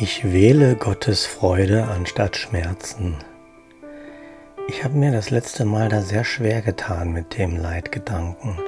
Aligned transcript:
Ich 0.00 0.32
wähle 0.32 0.76
Gottes 0.76 1.26
Freude 1.26 1.88
anstatt 1.88 2.36
Schmerzen. 2.36 3.16
Ich 4.68 4.84
habe 4.84 4.96
mir 4.96 5.10
das 5.10 5.30
letzte 5.30 5.64
Mal 5.64 5.88
da 5.88 6.02
sehr 6.02 6.22
schwer 6.22 6.62
getan 6.62 7.10
mit 7.10 7.36
dem 7.36 7.56
Leitgedanken. 7.56 8.60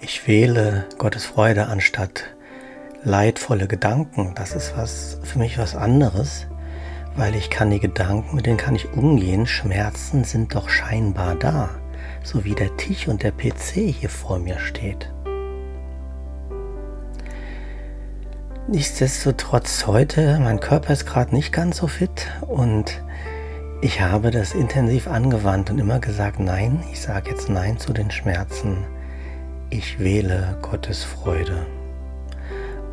Ich 0.00 0.26
wähle 0.26 0.84
Gottes 0.98 1.24
Freude 1.24 1.66
anstatt 1.66 2.24
leidvolle 3.04 3.68
Gedanken. 3.68 4.32
Das 4.34 4.56
ist 4.56 4.76
was 4.76 5.20
für 5.22 5.38
mich 5.38 5.56
was 5.56 5.76
anderes, 5.76 6.48
weil 7.14 7.36
ich 7.36 7.48
kann 7.48 7.70
die 7.70 7.78
Gedanken, 7.78 8.34
mit 8.34 8.46
denen 8.46 8.58
kann 8.58 8.74
ich 8.74 8.92
umgehen. 8.92 9.46
Schmerzen 9.46 10.24
sind 10.24 10.56
doch 10.56 10.68
scheinbar 10.68 11.36
da, 11.36 11.70
so 12.24 12.44
wie 12.44 12.56
der 12.56 12.76
Tisch 12.76 13.06
und 13.06 13.22
der 13.22 13.30
PC 13.30 13.94
hier 14.00 14.10
vor 14.10 14.40
mir 14.40 14.58
steht. 14.58 15.12
Nichtsdestotrotz 18.68 19.86
heute, 19.86 20.40
mein 20.40 20.58
Körper 20.58 20.92
ist 20.92 21.06
gerade 21.06 21.32
nicht 21.32 21.52
ganz 21.52 21.76
so 21.76 21.86
fit 21.86 22.26
und 22.48 23.00
ich 23.80 24.00
habe 24.00 24.32
das 24.32 24.54
intensiv 24.54 25.06
angewandt 25.06 25.70
und 25.70 25.78
immer 25.78 26.00
gesagt, 26.00 26.40
nein, 26.40 26.82
ich 26.90 27.00
sage 27.00 27.30
jetzt 27.30 27.48
nein 27.48 27.78
zu 27.78 27.92
den 27.92 28.10
Schmerzen. 28.10 28.78
Ich 29.70 30.00
wähle 30.00 30.58
Gottes 30.62 31.04
Freude. 31.04 31.64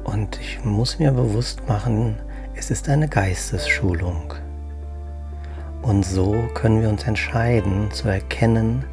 Und 0.04 0.40
ich 0.40 0.64
muss 0.64 1.00
mir 1.00 1.12
bewusst 1.12 1.67
machen, 1.67 2.17
es 2.53 2.70
ist 2.70 2.88
eine 2.88 3.08
Geistesschulung. 3.08 4.31
Und 5.81 6.05
so 6.05 6.36
können 6.53 6.83
wir 6.83 6.89
uns 6.89 7.05
entscheiden 7.05 7.89
zu 7.92 8.09
erkennen, 8.09 8.86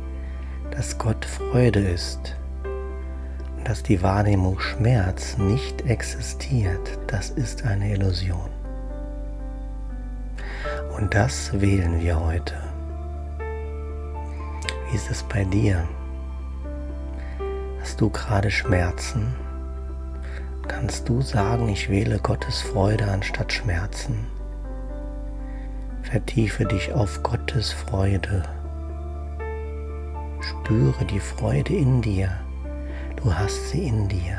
dass 0.70 0.96
Gott 0.96 1.27
Freude 1.27 1.80
ist 1.80 2.39
dass 3.64 3.83
die 3.83 4.03
Wahrnehmung 4.03 4.58
Schmerz 4.61 5.39
nicht 5.39 5.86
existiert, 5.86 6.98
das 7.06 7.30
ist 7.30 7.64
eine 7.64 7.92
Illusion. 7.92 8.50
Und 10.97 11.14
das 11.14 11.61
wählen 11.61 12.00
wir 12.00 12.20
heute. 12.20 12.55
Wie 14.91 14.97
ist 14.97 15.11
es 15.11 15.22
bei 15.22 15.44
dir? 15.44 15.86
Hast 17.80 18.00
du 18.00 18.11
gerade 18.11 18.50
Schmerzen? 18.50 19.34
Kannst 20.69 21.08
du 21.08 21.20
sagen, 21.22 21.69
ich 21.69 21.89
wähle 21.89 22.19
Gottes 22.19 22.61
Freude 22.61 23.11
anstatt 23.11 23.52
Schmerzen? 23.52 24.27
Vertiefe 26.02 26.64
dich 26.64 26.92
auf 26.92 27.22
Gottes 27.22 27.72
Freude. 27.72 28.42
Spüre 30.41 31.05
die 31.05 31.20
Freude 31.20 31.74
in 31.74 32.02
dir. 32.02 32.33
Du 33.22 33.34
hast 33.34 33.68
sie 33.68 33.86
in 33.86 34.08
dir. 34.08 34.38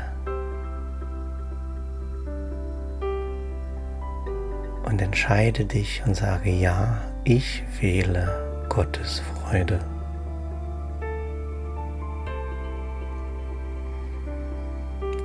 Und 4.84 5.00
entscheide 5.00 5.64
dich 5.64 6.02
und 6.04 6.16
sage 6.16 6.50
ja, 6.50 7.00
ich 7.22 7.62
wähle 7.80 8.66
Gottes 8.68 9.20
Freude. 9.20 9.78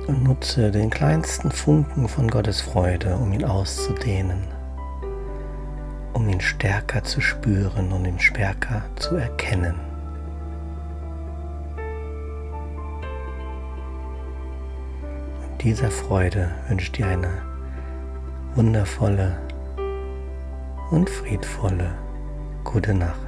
Und 0.06 0.22
nutze 0.22 0.70
den 0.70 0.88
kleinsten 0.88 1.50
Funken 1.50 2.08
von 2.08 2.28
Gottes 2.28 2.60
Freude, 2.60 3.16
um 3.16 3.32
ihn 3.32 3.44
auszudehnen, 3.44 4.44
um 6.12 6.28
ihn 6.28 6.40
stärker 6.40 7.02
zu 7.02 7.20
spüren 7.20 7.90
und 7.90 8.04
ihn 8.06 8.20
stärker 8.20 8.84
zu 8.94 9.16
erkennen. 9.16 9.97
Dieser 15.60 15.90
Freude 15.90 16.50
wünsche 16.68 16.92
dir 16.92 17.06
eine 17.08 17.42
wundervolle 18.54 19.36
und 20.90 21.10
friedvolle 21.10 21.90
gute 22.64 22.94
Nacht. 22.94 23.27